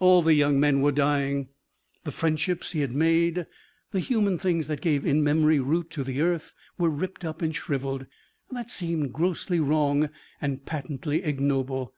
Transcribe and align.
All 0.00 0.22
the 0.22 0.34
young 0.34 0.58
men 0.58 0.80
were 0.80 0.90
dying. 0.90 1.50
The 2.02 2.10
friendships 2.10 2.72
he 2.72 2.80
had 2.80 2.92
made, 2.96 3.46
the 3.92 4.00
human 4.00 4.36
things 4.36 4.66
that 4.66 4.80
gave 4.80 5.06
in 5.06 5.22
memory 5.22 5.60
root 5.60 5.88
to 5.90 6.02
the 6.02 6.20
earth 6.20 6.52
were 6.78 6.90
ripped 6.90 7.24
up 7.24 7.42
and 7.42 7.54
shrivelled. 7.54 8.08
That 8.50 8.70
seemed 8.72 9.12
grossly 9.12 9.60
wrong 9.60 10.10
and 10.42 10.66
patently 10.66 11.22
ignoble. 11.22 11.94